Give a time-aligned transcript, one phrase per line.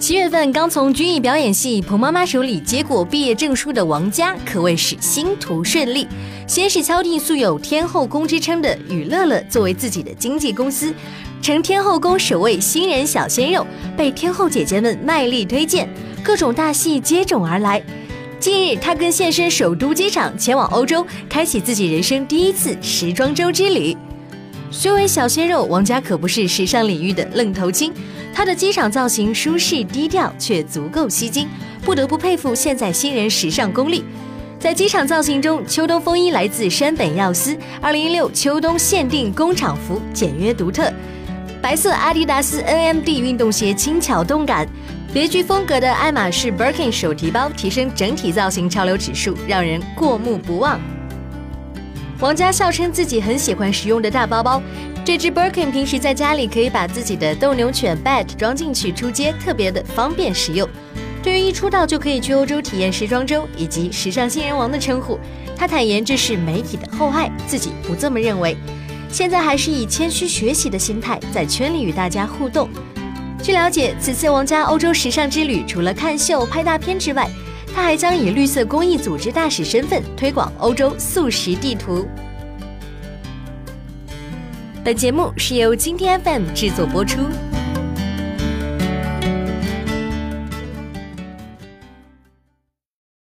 [0.00, 6.08] 七月份刚从军艺表演系彭妈妈手里接过毕业证书的王佳，可谓是星途顺利。
[6.46, 10.94] 先是敲定素有“天后宫”之称的雨乐乐作为自己的经纪公司，
[11.42, 15.86] 成天后宫首位新人小鲜肉，被天后姐姐们卖力推荐，
[16.24, 17.82] 各种大戏接踵而来。
[18.40, 23.94] 近日，他更现身首都机场，前往欧洲，开启自己人生第一次时装周之旅。
[24.72, 27.92] 虽为小鲜肉，王佳可不是时尚领域的愣头青。
[28.32, 31.48] 她的机场造型舒适低调，却足够吸睛，
[31.82, 34.04] 不得不佩服现在新人时尚功力。
[34.60, 40.92] 在机场造型中，秋冬风衣来自山本耀司，二零一六秋冬限定工厂服，简约独特。
[41.60, 44.68] 白色阿迪达斯 NMD 运动鞋轻巧动感，
[45.12, 50.80] 别具风格的爱马仕 Birkin 手提包提升整体造型潮流指数，让人过目不忘。
[52.20, 54.62] 王佳笑称自己很喜欢实用的大包包。
[55.02, 60.68] 这只 Birkin 平时在家里可以把自己的斗牛犬 Bat 装进去出街，特别的方便实用。
[61.22, 65.18] 对于一出道就可以去欧洲体验时装周以及时尚新人王的称呼，
[65.56, 68.56] 他坦言这是媒体的厚爱，自己不这么认为。
[69.10, 72.68] 现在还是以谦虚学习的心态在圈里与大家互动。
[73.42, 77.28] 据了解，此次王佳欧洲时尚之旅，除了看秀、拍大片之外，
[77.74, 82.06] 他还将以绿色公益组织大使身份推广欧洲素食地图。
[84.82, 87.20] 本节目是由今天 FM 制作播出。